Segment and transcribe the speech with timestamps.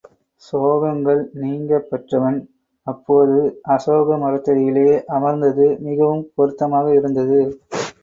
[0.43, 2.39] சோகங்கள் நீங்கப் பெற்றவன்
[2.87, 3.37] அப்போது
[3.69, 4.89] அசோக மரத்தடியிலே
[5.15, 7.41] அமர்ந்தது மிகவும் பொருத்தமாக இருந்தது.